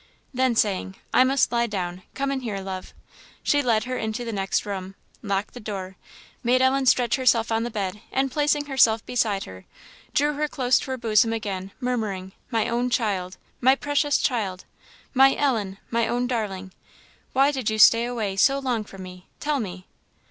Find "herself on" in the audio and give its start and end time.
7.17-7.61